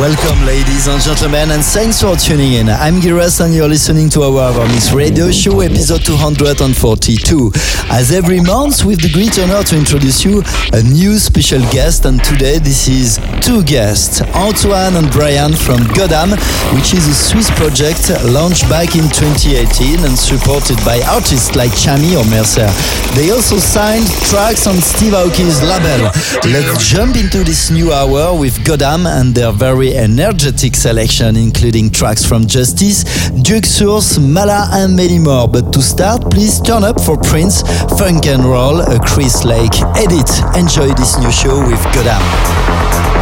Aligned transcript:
Welcome, 0.00 0.46
ladies 0.46 0.88
and 0.88 1.00
gentlemen, 1.02 1.50
and 1.50 1.62
thanks 1.62 2.00
for 2.00 2.16
tuning 2.16 2.54
in. 2.54 2.68
I'm 2.70 2.94
Giras, 2.94 3.44
and 3.44 3.54
you're 3.54 3.68
listening 3.68 4.08
to 4.10 4.22
our 4.22 4.50
Evermix 4.50 4.92
Radio 4.92 5.30
Show, 5.30 5.60
episode 5.60 6.02
242. 6.02 7.52
As 7.90 8.10
every 8.10 8.40
month, 8.40 8.84
with 8.84 9.02
the 9.02 9.12
great 9.12 9.38
honor 9.38 9.62
to 9.62 9.76
introduce 9.76 10.24
you 10.24 10.42
a 10.72 10.82
new 10.82 11.18
special 11.18 11.60
guest, 11.70 12.06
and 12.06 12.24
today 12.24 12.58
this 12.58 12.88
is 12.88 13.20
two 13.44 13.62
guests, 13.62 14.22
Antoine 14.34 14.96
and 14.96 15.12
Brian 15.12 15.52
from 15.52 15.84
Godam, 15.92 16.34
which 16.74 16.94
is 16.94 17.06
a 17.06 17.14
Swiss 17.14 17.50
project 17.52 18.08
launched 18.32 18.66
back 18.72 18.96
in 18.96 19.04
2018 19.12 20.08
and 20.08 20.16
supported 20.16 20.78
by 20.88 21.04
artists 21.12 21.54
like 21.54 21.70
Tchami 21.70 22.16
or 22.16 22.24
Mercer. 22.32 22.66
They 23.14 23.30
also 23.30 23.58
signed 23.58 24.08
tracks 24.32 24.66
on 24.66 24.80
Steve 24.80 25.12
Aoki's 25.12 25.60
label. 25.62 26.10
Let's 26.48 26.88
jump 26.88 27.14
into 27.14 27.44
this 27.44 27.70
new 27.70 27.92
hour 27.92 28.34
with 28.34 28.56
Godam 28.64 29.04
and 29.06 29.34
their 29.34 29.52
very 29.52 29.81
very 29.82 29.96
energetic 29.96 30.76
selection, 30.76 31.36
including 31.36 31.90
tracks 31.90 32.24
from 32.24 32.46
Justice, 32.46 33.02
Duke 33.42 33.66
Source, 33.66 34.16
Malaa, 34.16 34.68
and 34.72 34.94
many 34.94 35.18
more. 35.18 35.48
But 35.48 35.72
to 35.72 35.82
start, 35.82 36.30
please 36.30 36.60
turn 36.60 36.84
up 36.84 37.00
for 37.00 37.16
Prince, 37.16 37.62
Funk 37.98 38.26
and 38.26 38.44
Roll, 38.44 38.80
a 38.80 39.00
Chris 39.00 39.44
Lake 39.44 39.74
edit. 39.96 40.30
Enjoy 40.56 40.86
this 40.94 41.18
new 41.18 41.32
show 41.32 41.58
with 41.66 41.80
Godam. 41.94 43.21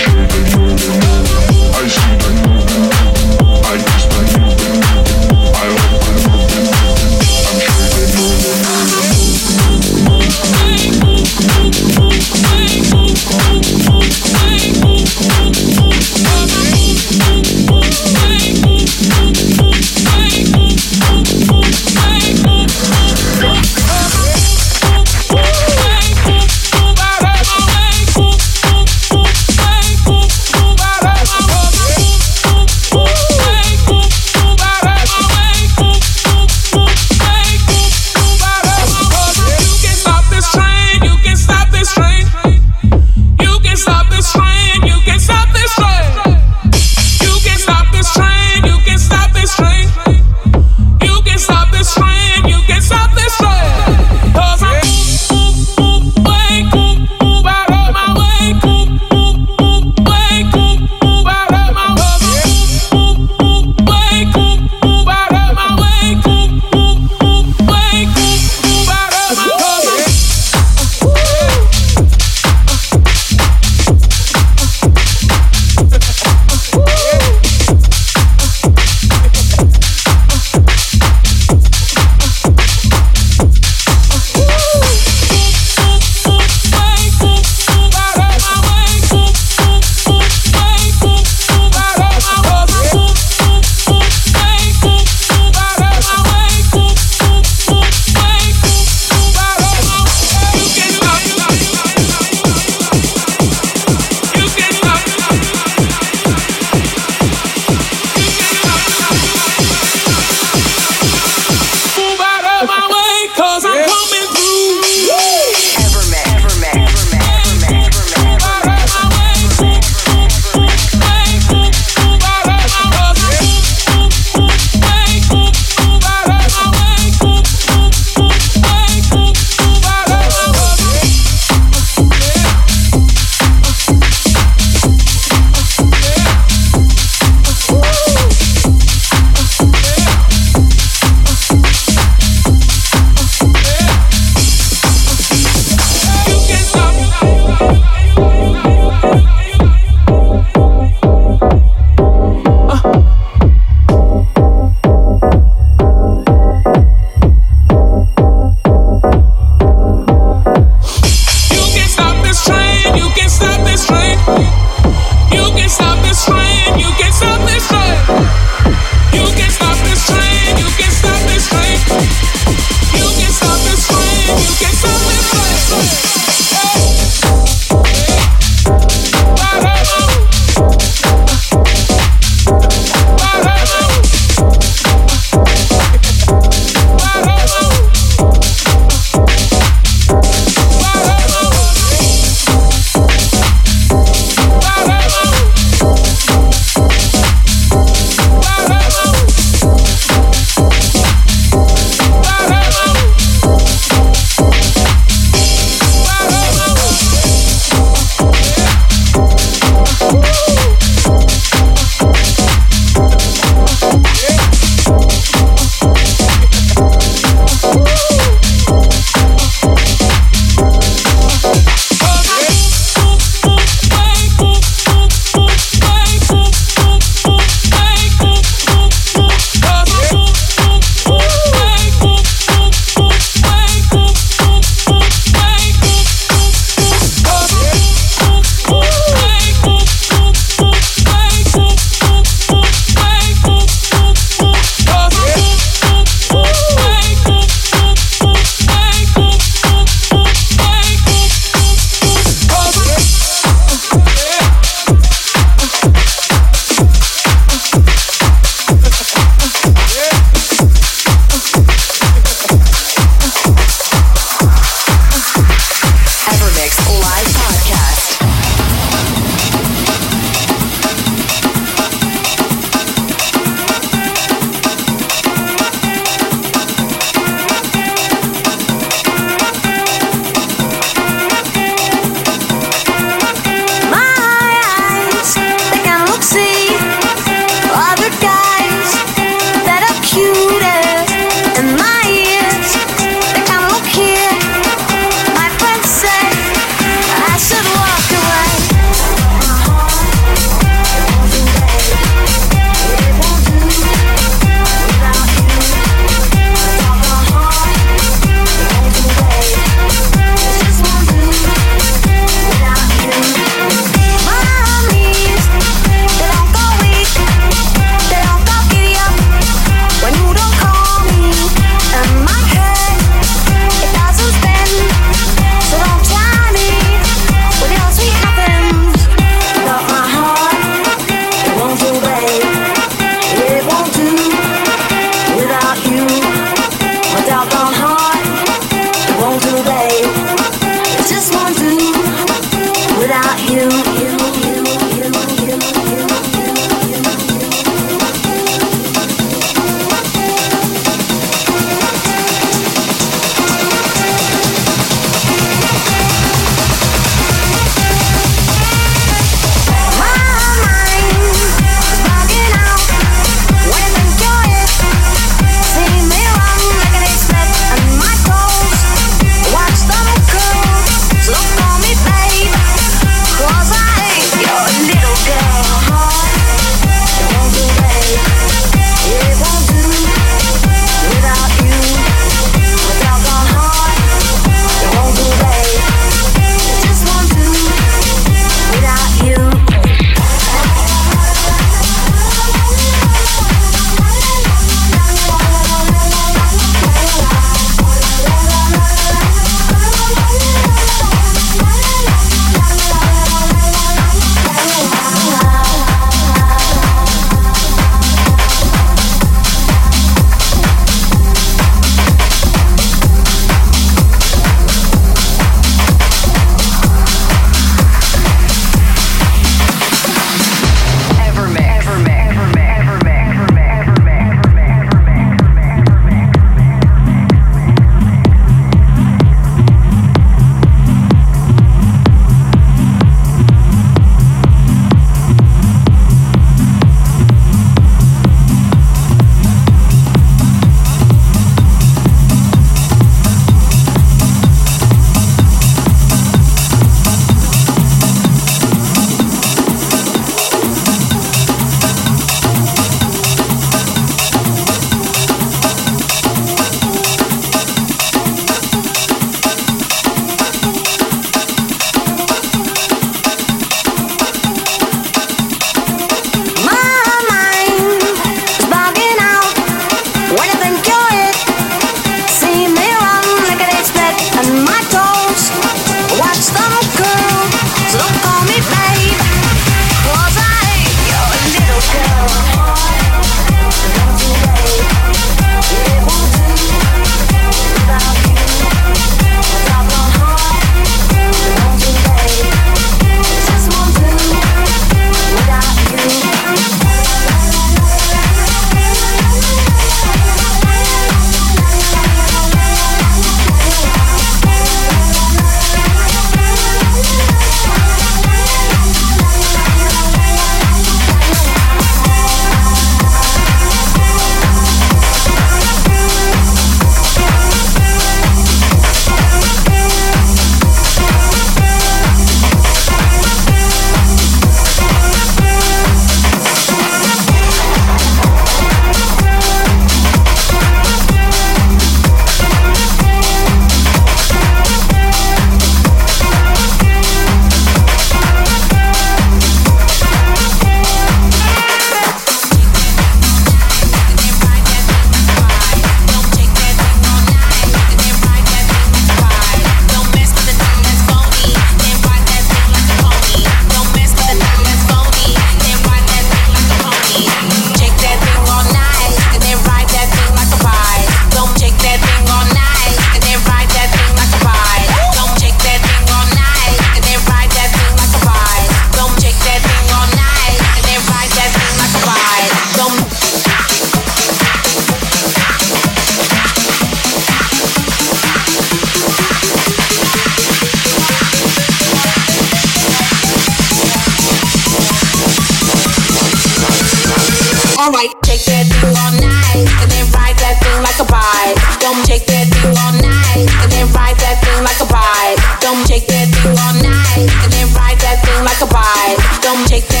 shake 599.71 599.87
that 599.87 600.00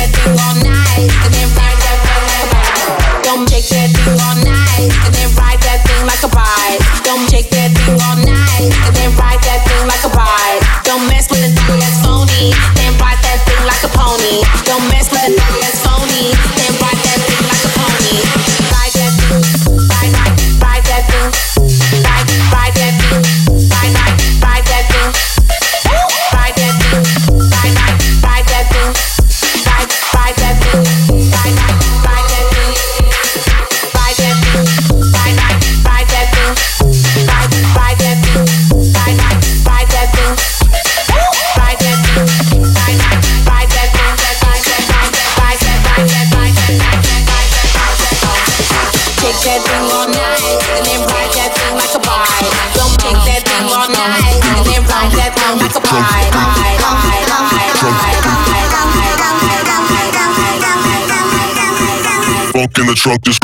truck 63.01 63.19
this 63.23 63.40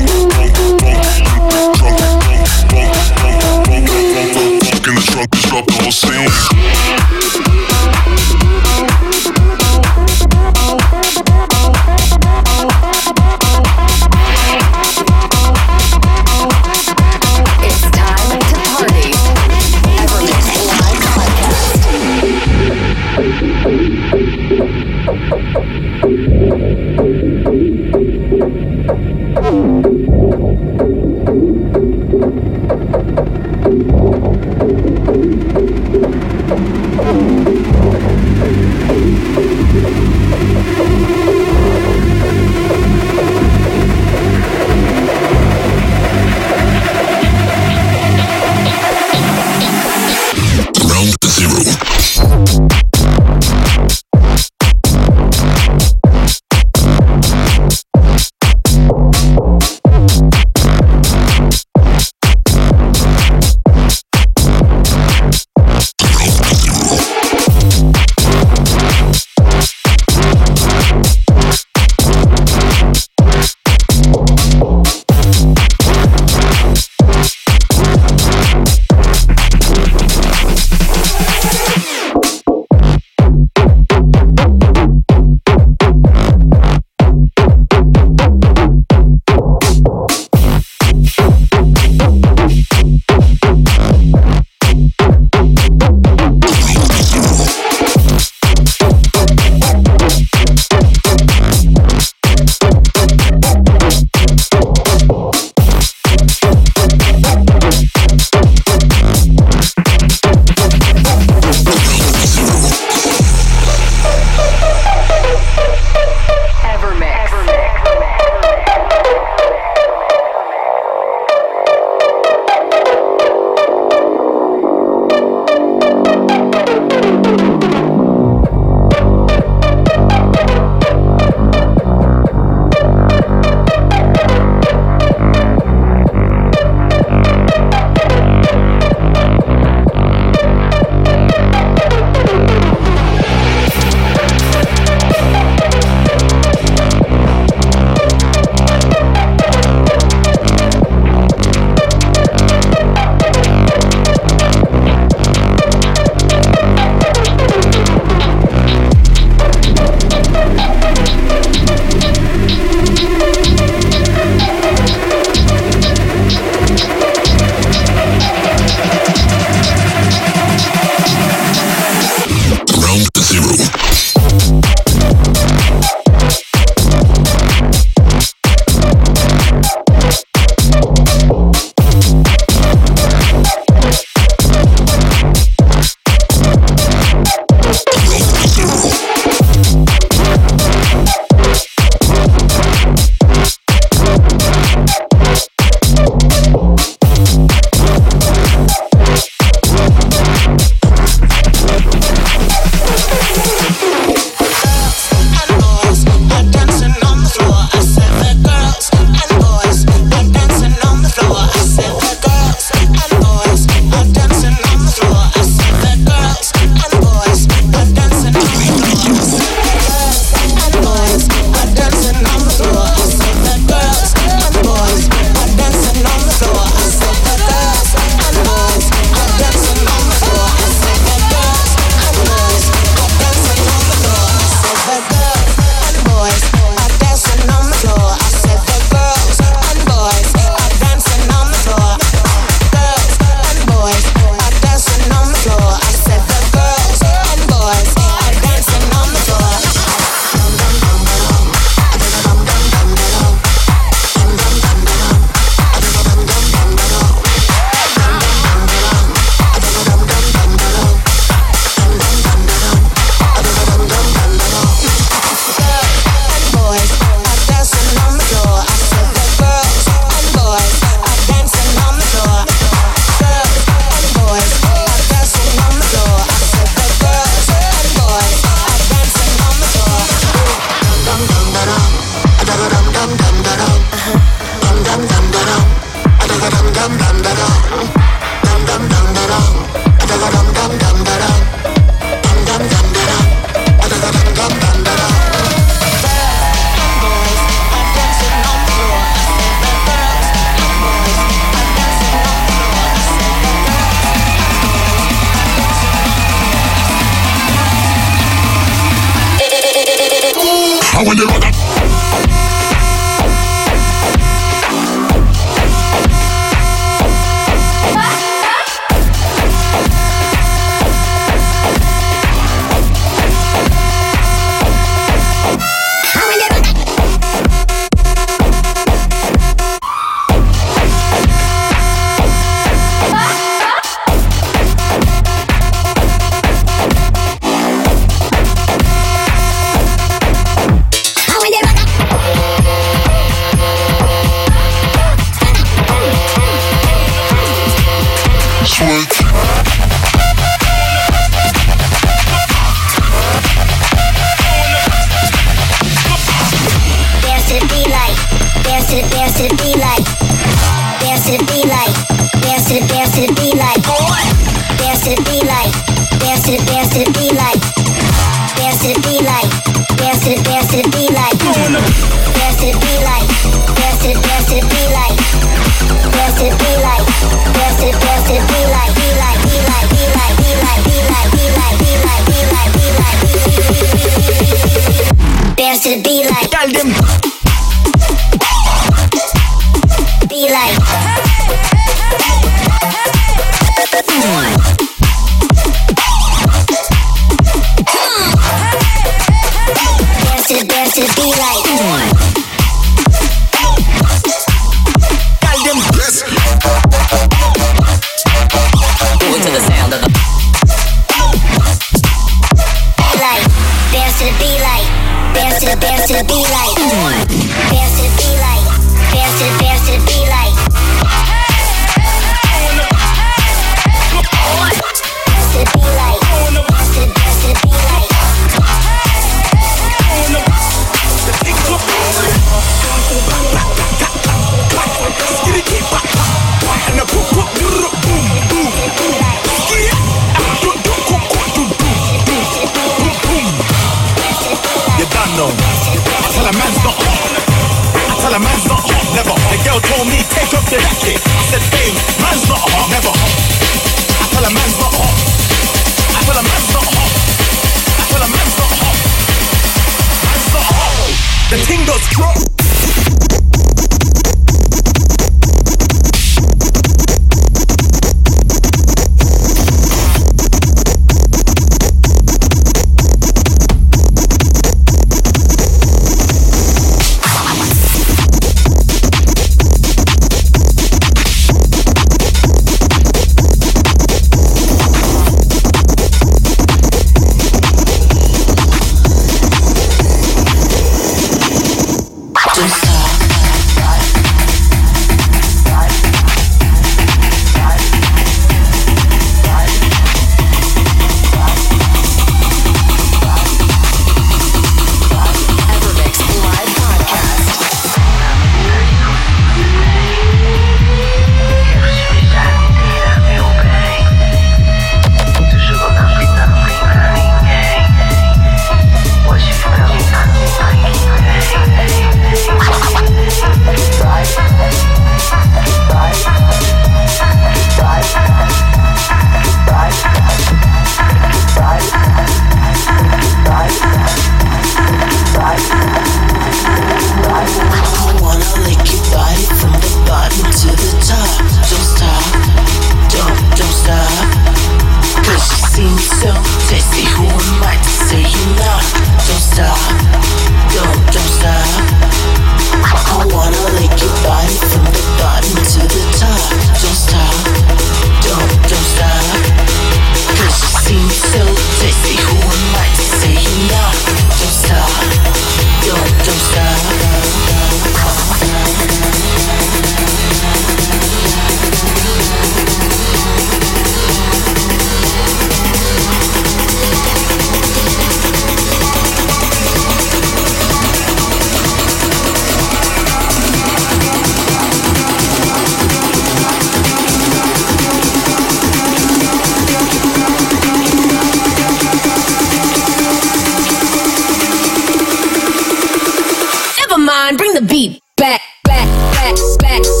back. 598.17 600.00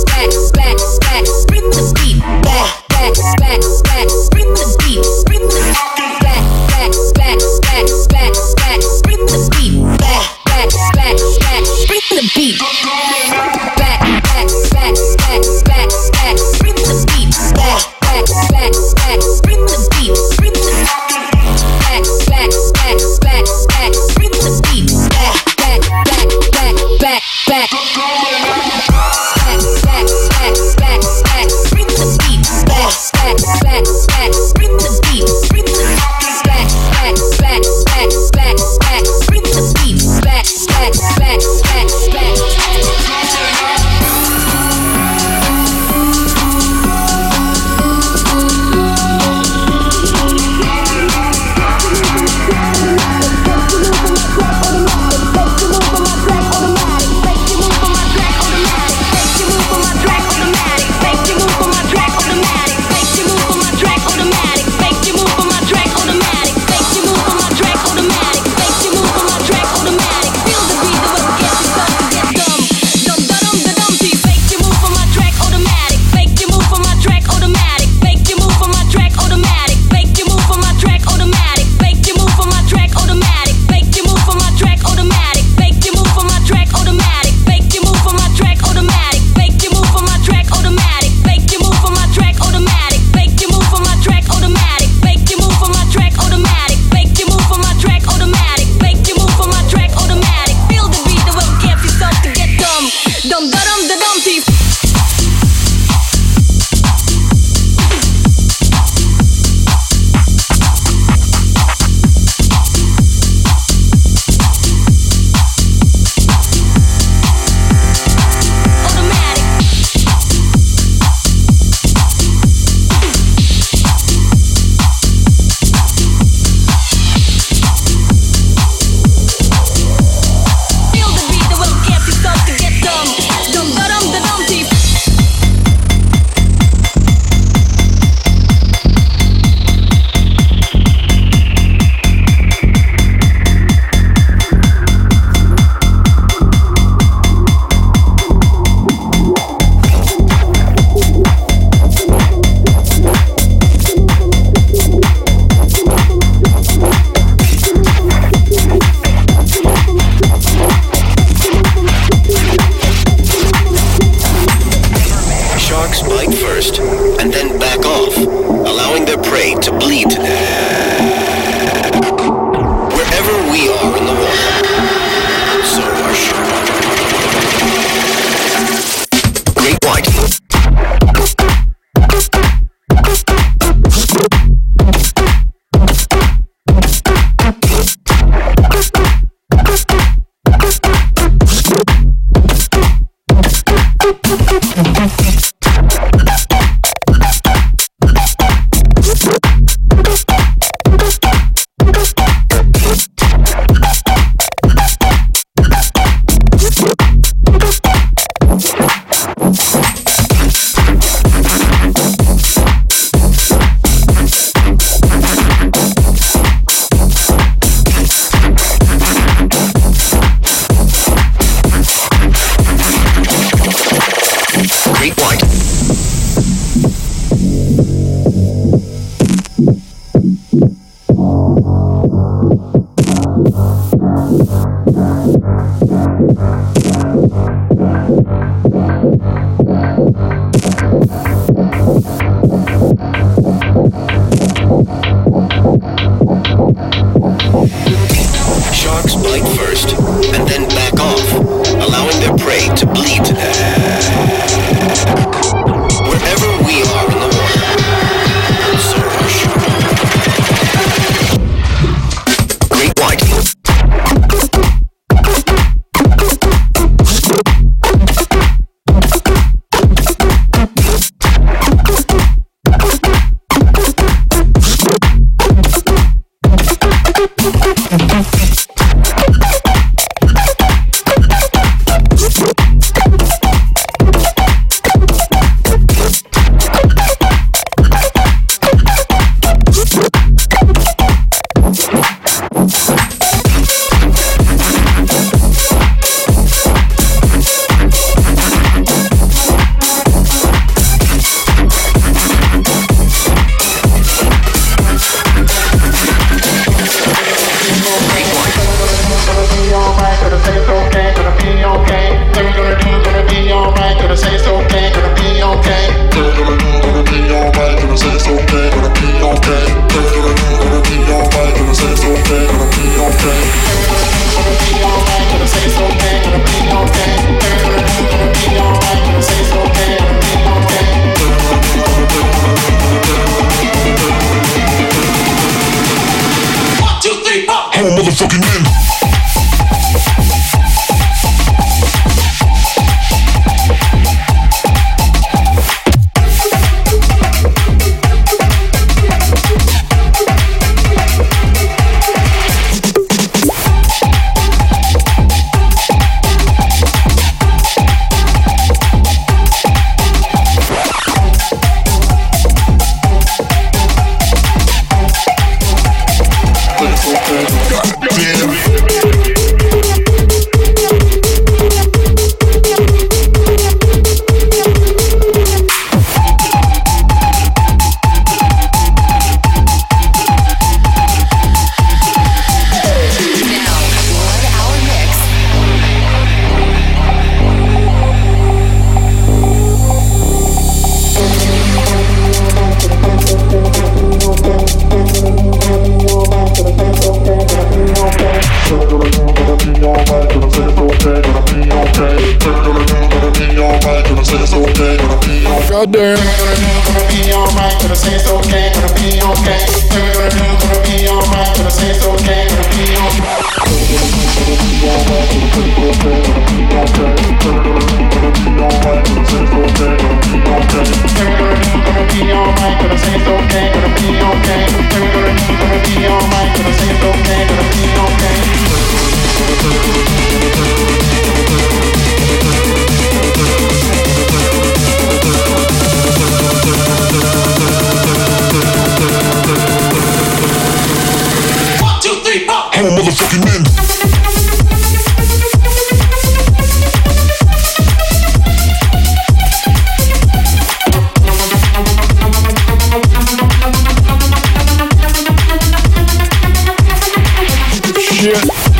Shit. 458.43 458.70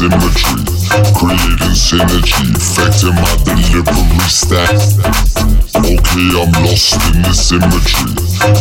Imagery. 0.00 0.64
Creating 1.14 1.76
synergy, 1.76 2.54
affecting 2.56 3.14
my 3.14 3.32
delivery 3.44 4.28
stack. 4.28 4.70
Okay, 5.76 6.28
I'm 6.36 6.52
lost 6.64 6.96
in 7.12 7.22
this 7.22 7.52
imagery. 7.52 8.12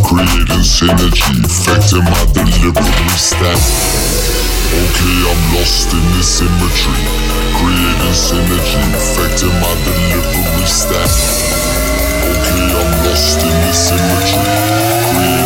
Creating 0.04 0.66
synergy, 0.66 1.44
affecting 1.44 2.04
my 2.04 2.24
delivery 2.34 3.18
stack. 3.18 3.60
Okay, 4.76 5.18
I'm 5.28 5.42
lost 5.56 5.94
in 5.94 6.06
this 6.16 6.42
imagery. 6.42 7.04
Creating 7.58 8.16
synergy, 8.16 8.82
affecting 8.96 9.56
my 9.60 9.72
delivery 9.84 10.68
stack. 10.68 11.12
Okay, 12.26 12.66
I'm 12.76 12.92
lost 13.06 13.40
in 13.44 13.56
this 13.66 13.92
imagery. 13.92 14.46
Creating 15.10 15.45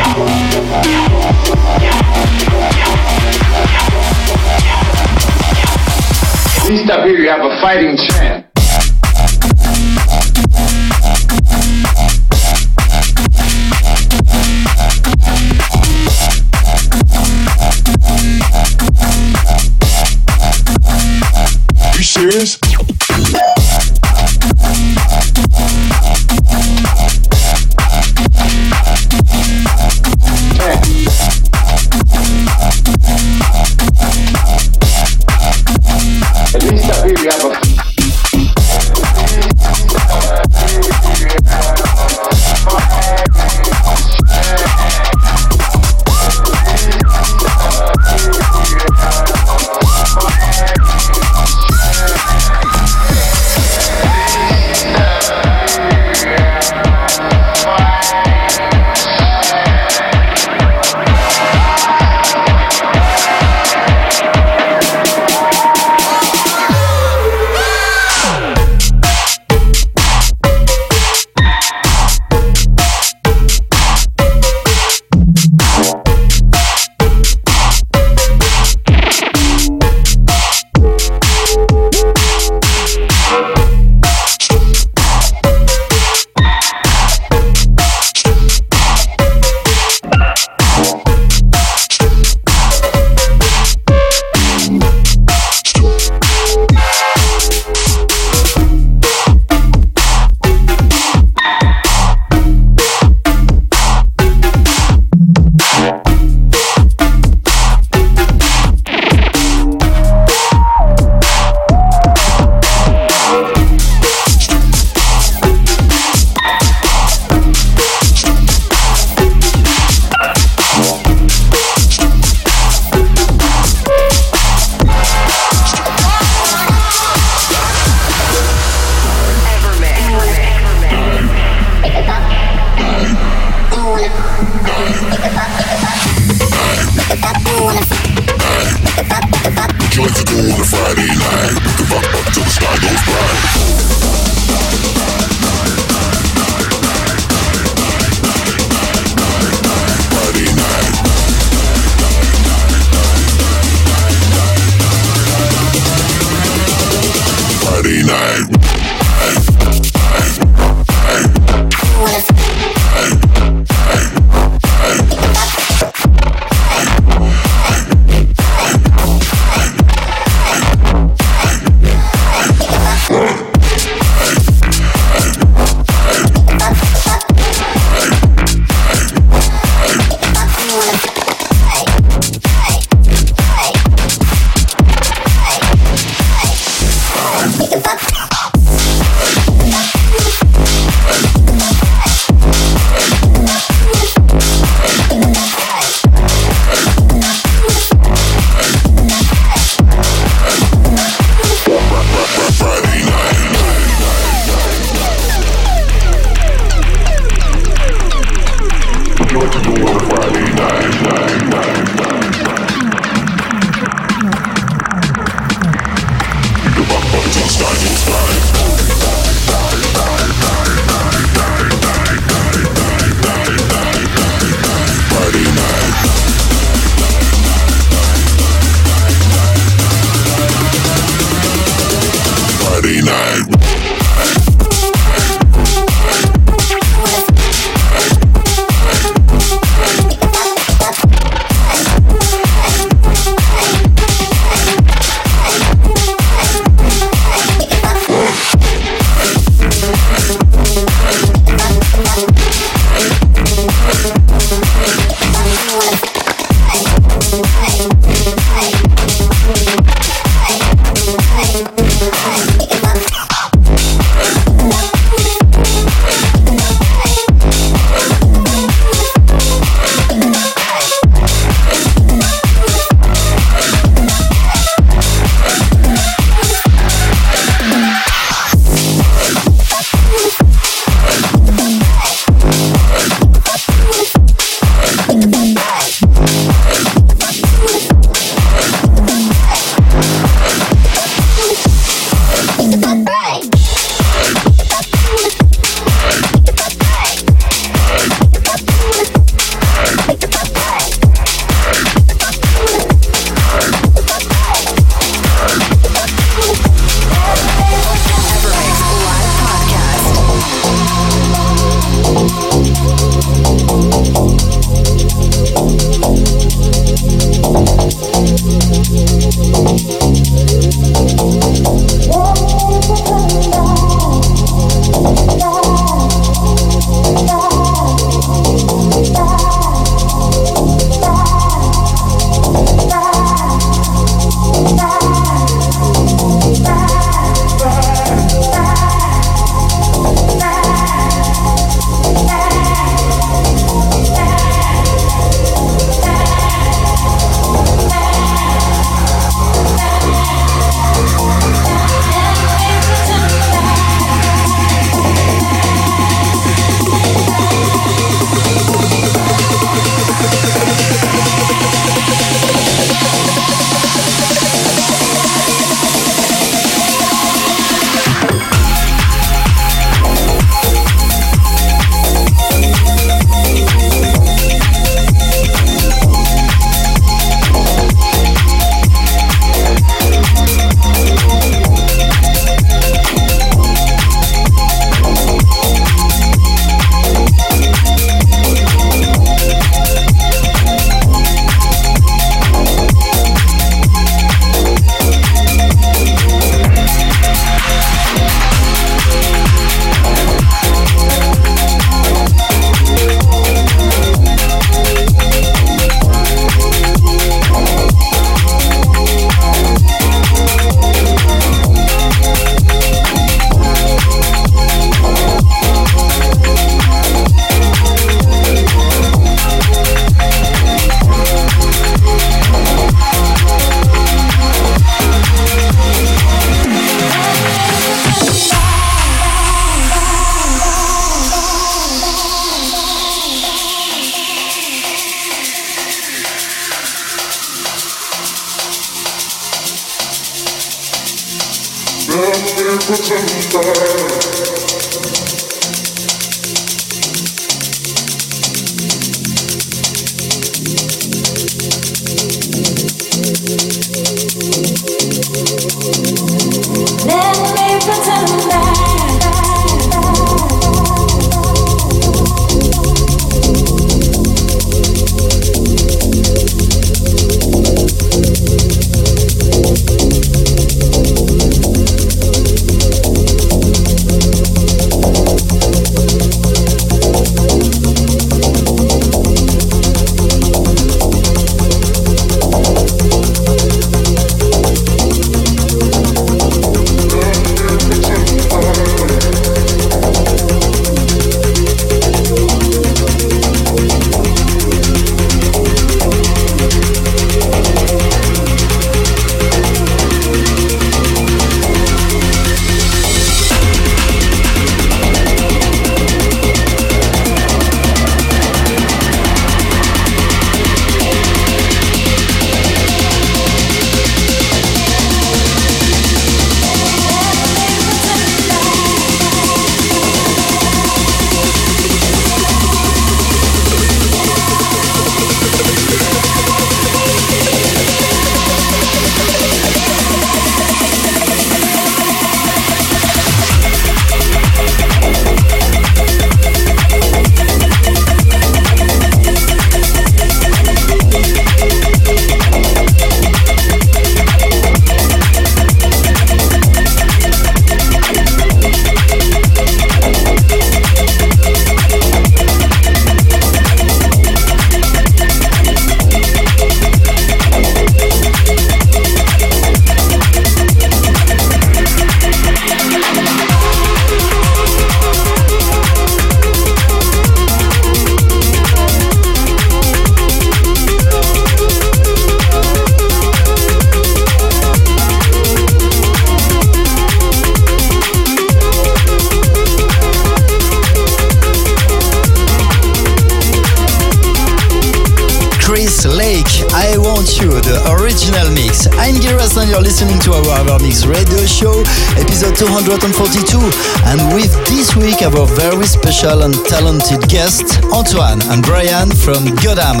our 595.36 595.46
very 595.56 595.84
special 595.84 596.42
and 596.42 596.54
talented 596.64 597.20
guests, 597.28 597.76
Antoine 597.92 598.40
and 598.48 598.62
Brian 598.64 599.10
from 599.10 599.44
Godam. 599.60 600.00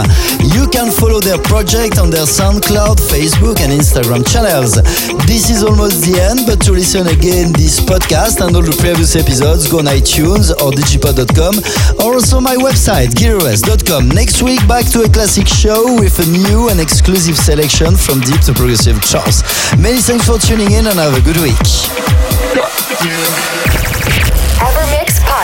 You 0.54 0.66
can 0.68 0.90
follow 0.90 1.20
their 1.20 1.38
project 1.38 1.98
on 1.98 2.10
their 2.10 2.24
SoundCloud, 2.24 2.96
Facebook, 2.96 3.60
and 3.60 3.72
Instagram 3.72 4.24
channels. 4.24 4.80
This 5.26 5.50
is 5.50 5.62
almost 5.62 6.04
the 6.04 6.16
end, 6.20 6.46
but 6.46 6.60
to 6.64 6.72
listen 6.72 7.06
again 7.08 7.52
this 7.52 7.80
podcast 7.80 8.40
and 8.40 8.56
all 8.56 8.62
the 8.62 8.76
previous 8.80 9.16
episodes, 9.16 9.68
go 9.68 9.78
on 9.78 9.86
iTunes 9.86 10.50
or 10.62 10.72
digipod.com 10.72 11.54
or 12.00 12.14
also 12.14 12.40
my 12.40 12.56
website, 12.56 13.12
gileverest.com. 13.12 14.08
Next 14.08 14.42
week, 14.42 14.60
back 14.66 14.86
to 14.92 15.02
a 15.02 15.08
classic 15.08 15.48
show 15.48 15.84
with 16.00 16.16
a 16.20 16.28
new 16.48 16.68
and 16.70 16.80
exclusive 16.80 17.36
selection 17.36 17.96
from 17.96 18.20
deep 18.20 18.40
to 18.48 18.54
progressive 18.54 19.02
charts. 19.02 19.42
Many 19.76 20.00
thanks 20.00 20.26
for 20.26 20.38
tuning 20.38 20.72
in 20.72 20.86
and 20.86 20.96
have 20.96 21.12
a 21.12 21.20
good 21.20 21.36
week. 21.42 21.60